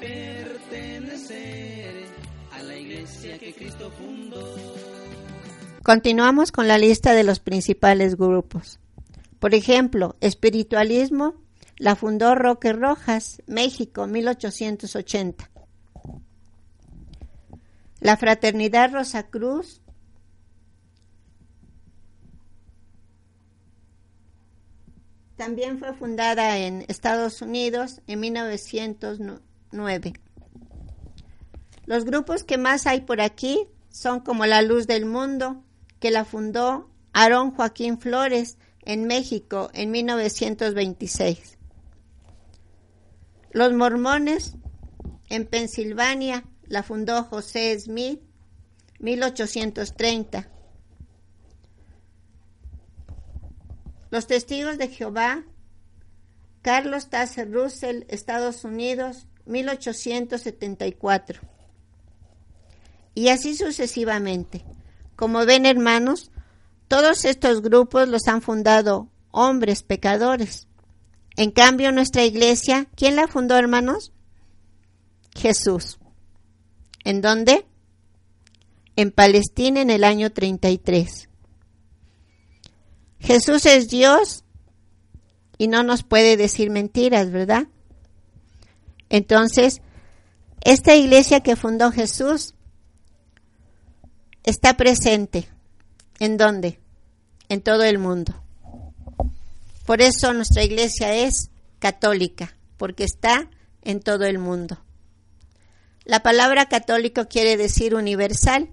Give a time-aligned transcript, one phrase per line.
[0.00, 2.06] pertenecer
[2.52, 4.54] a la iglesia que Cristo fundó.
[5.82, 8.78] Continuamos con la lista de los principales grupos.
[9.38, 11.34] Por ejemplo, espiritualismo
[11.76, 15.50] la fundó Roque Rojas, México, 1880.
[18.00, 19.80] La Fraternidad Rosacruz
[25.36, 30.14] también fue fundada en Estados Unidos en 1909.
[31.86, 35.62] Los grupos que más hay por aquí son como La Luz del Mundo,
[36.00, 41.58] que la fundó Aarón Joaquín Flores en México en 1926.
[43.50, 44.56] Los mormones
[45.28, 48.20] en Pensilvania la fundó José Smith
[48.98, 50.48] 1830.
[54.14, 55.42] Los testigos de Jehová,
[56.62, 61.40] Carlos Tasser Russell, Estados Unidos, 1874.
[63.16, 64.64] Y así sucesivamente.
[65.16, 66.30] Como ven hermanos,
[66.86, 70.68] todos estos grupos los han fundado hombres pecadores.
[71.34, 74.12] En cambio, nuestra iglesia, ¿quién la fundó, hermanos?
[75.34, 75.98] Jesús.
[77.02, 77.66] ¿En dónde?
[78.94, 81.30] En Palestina en el año 33.
[83.24, 84.44] Jesús es Dios
[85.56, 87.68] y no nos puede decir mentiras, ¿verdad?
[89.08, 89.80] Entonces,
[90.60, 92.54] esta iglesia que fundó Jesús
[94.42, 95.48] está presente.
[96.18, 96.80] ¿En dónde?
[97.48, 98.34] En todo el mundo.
[99.86, 103.50] Por eso nuestra iglesia es católica, porque está
[103.82, 104.82] en todo el mundo.
[106.04, 108.68] La palabra católico quiere decir universal.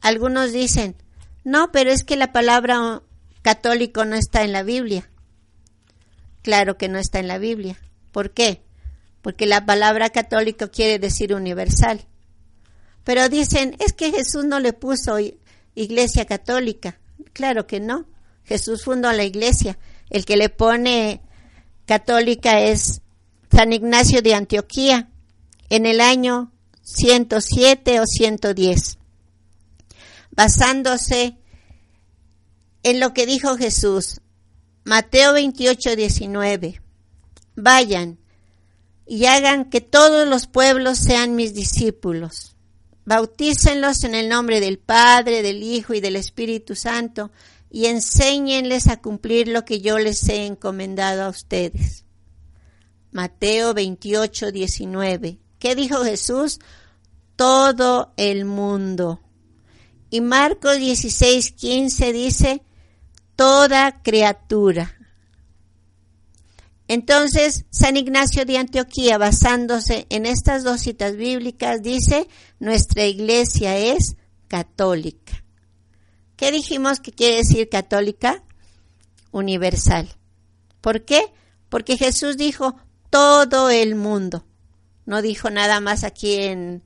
[0.00, 0.96] Algunos dicen,
[1.44, 3.02] no, pero es que la palabra
[3.46, 5.08] católico no está en la Biblia.
[6.42, 7.78] Claro que no está en la Biblia.
[8.10, 8.64] ¿Por qué?
[9.22, 12.08] Porque la palabra católico quiere decir universal.
[13.04, 15.18] Pero dicen, es que Jesús no le puso
[15.76, 16.98] iglesia católica.
[17.34, 18.06] Claro que no.
[18.42, 19.78] Jesús fundó la iglesia.
[20.10, 21.20] El que le pone
[21.84, 23.00] católica es
[23.52, 25.08] San Ignacio de Antioquía
[25.70, 26.50] en el año
[26.82, 28.98] 107 o 110,
[30.32, 31.38] basándose
[32.86, 34.20] en lo que dijo Jesús.
[34.84, 36.80] Mateo 28, 19.
[37.56, 38.18] Vayan
[39.06, 42.56] y hagan que todos los pueblos sean mis discípulos
[43.06, 47.30] Bautícenlos en el nombre del Padre, del Hijo y del Espíritu Santo
[47.70, 52.04] y enséñenles a cumplir lo que yo les he encomendado a ustedes.
[53.12, 55.38] Mateo 28, 19.
[55.60, 56.58] ¿Qué dijo Jesús?
[57.36, 59.20] Todo el mundo.
[60.10, 62.62] Y Marcos 16, 15 dice,
[63.36, 64.92] toda criatura.
[66.88, 74.16] Entonces, San Ignacio de Antioquía, basándose en estas dos citas bíblicas, dice, nuestra iglesia es
[74.48, 75.44] católica.
[76.36, 78.44] ¿Qué dijimos que quiere decir católica?
[79.32, 80.08] Universal.
[80.80, 81.32] ¿Por qué?
[81.68, 82.76] Porque Jesús dijo
[83.10, 84.46] todo el mundo.
[85.06, 86.84] No dijo nada más aquí en,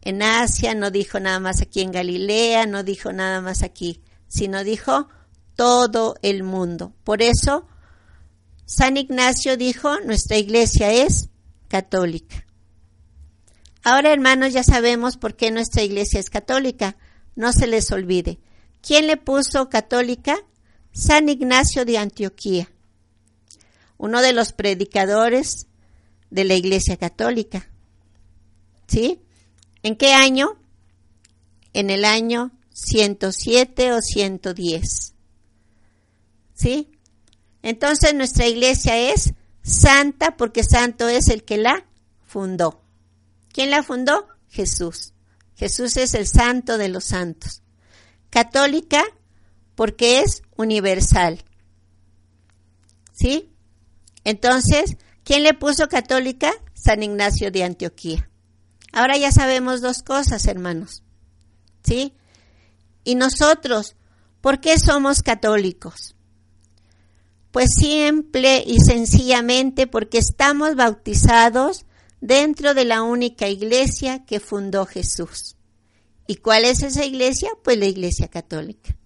[0.00, 4.64] en Asia, no dijo nada más aquí en Galilea, no dijo nada más aquí, sino
[4.64, 5.08] dijo
[5.56, 6.92] todo el mundo.
[7.04, 7.66] Por eso,
[8.66, 11.28] San Ignacio dijo, nuestra iglesia es
[11.68, 12.44] católica.
[13.82, 16.96] Ahora, hermanos, ya sabemos por qué nuestra iglesia es católica.
[17.36, 18.38] No se les olvide.
[18.80, 20.36] ¿Quién le puso católica?
[20.92, 22.70] San Ignacio de Antioquía,
[23.98, 25.66] uno de los predicadores
[26.30, 27.68] de la iglesia católica.
[28.86, 29.20] ¿Sí?
[29.82, 30.56] ¿En qué año?
[31.72, 35.13] En el año 107 o 110.
[36.54, 36.92] ¿Sí?
[37.62, 41.86] Entonces nuestra iglesia es santa porque santo es el que la
[42.26, 42.82] fundó.
[43.52, 44.28] ¿Quién la fundó?
[44.48, 45.12] Jesús.
[45.56, 47.62] Jesús es el santo de los santos.
[48.30, 49.02] Católica
[49.74, 51.42] porque es universal.
[53.12, 53.52] ¿Sí?
[54.24, 56.52] Entonces, ¿quién le puso católica?
[56.74, 58.28] San Ignacio de Antioquía.
[58.92, 61.02] Ahora ya sabemos dos cosas, hermanos.
[61.82, 62.14] ¿Sí?
[63.04, 63.96] Y nosotros,
[64.40, 66.14] ¿por qué somos católicos?
[67.54, 71.86] Pues simple y sencillamente porque estamos bautizados
[72.20, 75.54] dentro de la única iglesia que fundó Jesús.
[76.26, 77.50] ¿Y cuál es esa iglesia?
[77.62, 78.96] Pues la iglesia católica.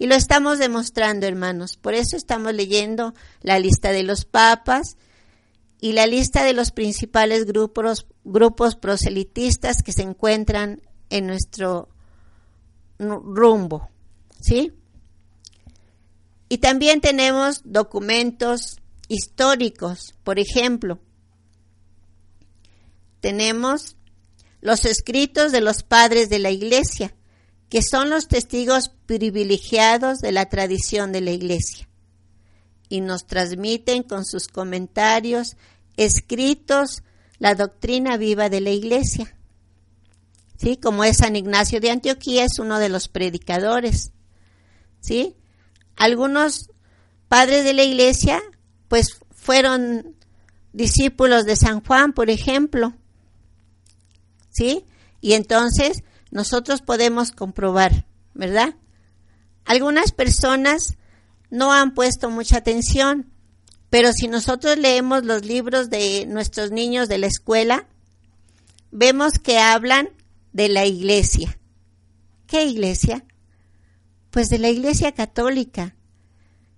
[0.00, 1.76] Y lo estamos demostrando, hermanos.
[1.76, 4.96] Por eso estamos leyendo la lista de los papas
[5.80, 11.88] y la lista de los principales grupos, grupos proselitistas que se encuentran en nuestro
[12.98, 13.90] rumbo.
[14.40, 14.72] ¿Sí?
[16.52, 18.76] Y también tenemos documentos
[19.08, 20.98] históricos, por ejemplo,
[23.22, 23.96] tenemos
[24.60, 27.14] los escritos de los padres de la iglesia,
[27.70, 31.88] que son los testigos privilegiados de la tradición de la iglesia,
[32.90, 35.56] y nos transmiten con sus comentarios
[35.96, 37.02] escritos
[37.38, 39.34] la doctrina viva de la iglesia.
[40.58, 40.76] ¿Sí?
[40.76, 44.12] Como es San Ignacio de Antioquía, es uno de los predicadores.
[45.00, 45.34] ¿Sí?
[46.02, 46.68] Algunos
[47.28, 48.42] padres de la iglesia,
[48.88, 50.16] pues fueron
[50.72, 52.92] discípulos de San Juan, por ejemplo.
[54.50, 54.84] ¿Sí?
[55.20, 56.02] Y entonces
[56.32, 58.04] nosotros podemos comprobar,
[58.34, 58.74] ¿verdad?
[59.64, 60.96] Algunas personas
[61.50, 63.30] no han puesto mucha atención,
[63.88, 67.86] pero si nosotros leemos los libros de nuestros niños de la escuela,
[68.90, 70.08] vemos que hablan
[70.52, 71.60] de la iglesia.
[72.48, 73.24] ¿Qué iglesia?
[74.32, 75.94] Pues de la iglesia católica.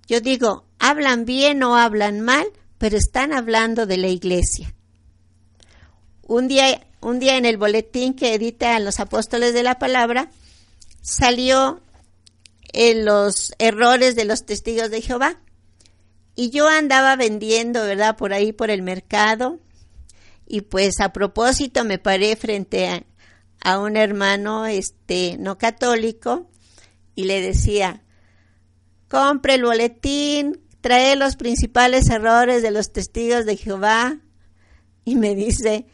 [0.09, 2.45] Yo digo, hablan bien o hablan mal,
[2.79, 4.75] pero están hablando de la iglesia.
[6.23, 10.33] Un día, un día en el boletín que editan los apóstoles de la palabra,
[11.01, 11.81] salió
[12.73, 15.41] en los errores de los testigos de Jehová.
[16.35, 18.17] Y yo andaba vendiendo, ¿verdad?
[18.17, 19.61] Por ahí, por el mercado.
[20.45, 23.05] Y pues a propósito me paré frente a,
[23.61, 26.51] a un hermano, este, no católico,
[27.15, 28.03] y le decía,
[29.09, 34.21] compre el boletín, trae los principales errores de los testigos de Jehová.
[35.05, 35.87] Y me dice,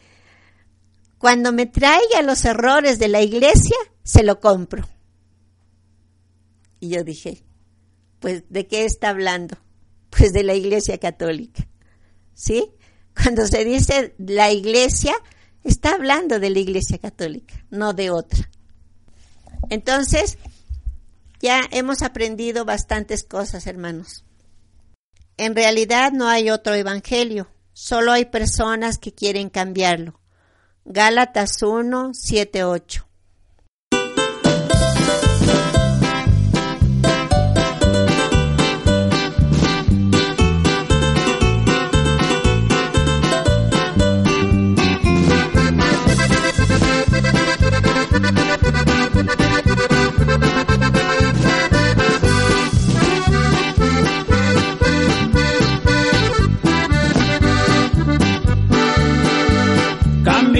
[1.18, 4.88] cuando me traiga los errores de la iglesia, se lo compro.
[6.80, 7.44] Y yo dije,
[8.20, 9.56] pues, ¿de qué está hablando?
[10.10, 11.68] Pues de la iglesia católica.
[12.34, 12.72] ¿Sí?
[13.14, 15.14] Cuando se dice la iglesia,
[15.62, 18.50] está hablando de la iglesia católica, no de otra.
[19.68, 20.36] Entonces,
[21.40, 24.24] ya hemos aprendido bastantes cosas, hermanos.
[25.36, 30.20] En realidad no hay otro evangelio, solo hay personas que quieren cambiarlo.
[30.84, 33.09] Gálatas 1, 7, 8.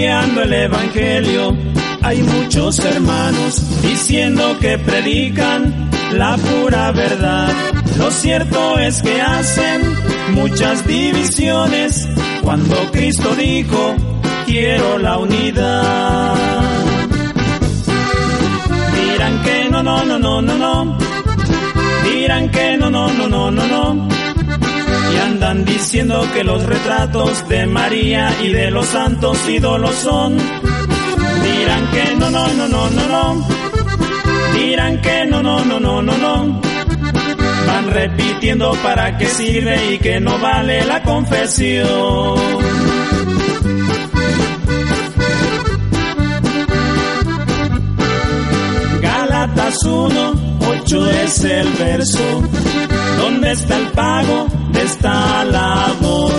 [0.08, 1.56] El Evangelio.
[2.02, 7.52] Hay muchos hermanos diciendo que predican la pura verdad.
[7.99, 9.82] Lo cierto es que hacen
[10.32, 12.08] muchas divisiones
[12.43, 13.94] cuando Cristo dijo,
[14.47, 16.35] quiero la unidad.
[18.94, 20.99] Dirán que no, no, no, no, no, no.
[22.05, 24.20] Dirán que no, no, no, no, no, no
[25.31, 30.37] andan diciendo que los retratos de María y de los santos ídolos son.
[30.37, 33.49] Dirán que no, no, no, no, no, no.
[34.55, 36.61] Dirán que no, no, no, no, no, no.
[37.67, 42.35] Van repitiendo para qué sirve y que no vale la confesión.
[49.00, 50.50] Gálatas 1,
[50.93, 52.43] 8 es el verso.
[53.17, 54.49] ¿Dónde está el pago?
[54.75, 56.33] esta labor.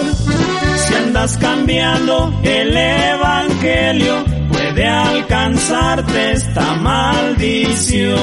[0.76, 8.18] Si andas cambiando el evangelio, puede alcanzarte esta maldición.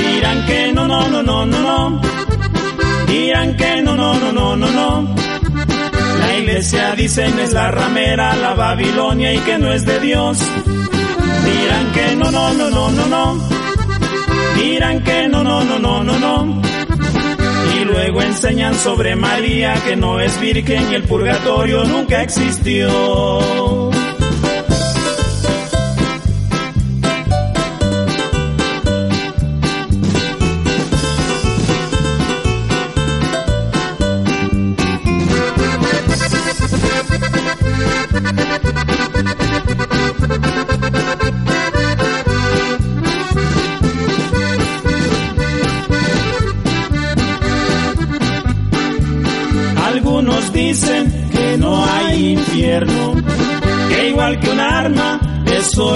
[0.00, 2.00] Dirán que no, no, no, no, no, no.
[3.06, 5.14] Dirán que no, no, no, no, no, no.
[6.18, 10.38] La iglesia dicen es la ramera, la Babilonia y que no es de Dios.
[11.44, 13.48] Dirán que no, no, no, no, no, no.
[14.56, 16.62] Dirán que no, no, no, no, no, no
[17.74, 23.91] y luego enseñan sobre María que no es virgen y el purgatorio nunca existió.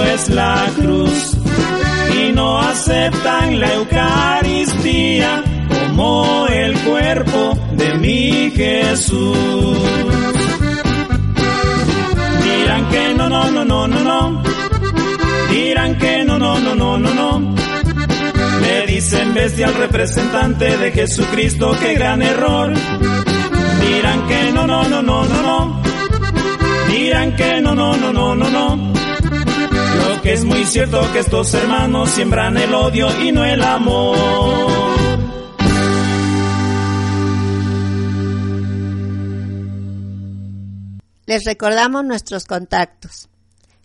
[0.03, 1.37] Es la cruz.
[2.19, 9.77] Y no aceptan la Eucaristía como el cuerpo de mi Jesús.
[12.43, 14.43] Dirán que no, no, no, no, no, no.
[15.51, 17.55] Dirán que no, no, no, no, no, no.
[18.61, 22.73] Le dicen bestia al representante de Jesucristo, qué gran error
[23.97, 25.81] dirán que no, no, no, no, no, no.
[26.89, 29.06] dirán que no, no, no, no, no, no.
[29.97, 34.17] Lo que es muy cierto que estos hermanos siembran el odio y no el amor.
[41.25, 43.27] Les recordamos nuestros contactos.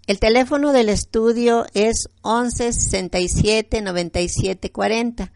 [0.06, 5.32] El teléfono del estudio es 11 67 97 40.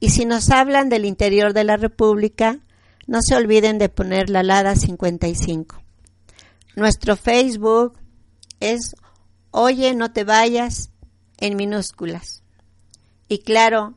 [0.00, 2.60] Y si nos hablan del interior de la República,
[3.06, 5.80] no se olviden de poner la LADA 55.
[6.74, 7.98] Nuestro Facebook
[8.60, 8.96] es
[9.58, 10.90] Oye, no te vayas
[11.38, 12.42] en minúsculas.
[13.26, 13.94] Y claro,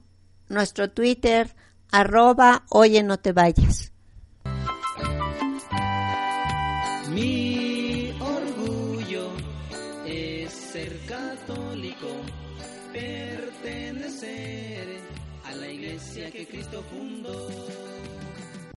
[0.47, 1.53] nuestro Twitter,
[1.91, 3.91] arroba Oye, no te vayas.
[7.13, 9.31] Mi orgullo
[10.05, 12.07] es ser católico,
[12.93, 14.87] pertenecer
[15.43, 17.68] a la iglesia que Cristo fundó.